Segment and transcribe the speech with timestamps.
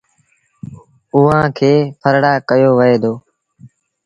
[1.13, 3.13] اُئآݩ کي ڦرڙآ ڪهيو وهي دو۔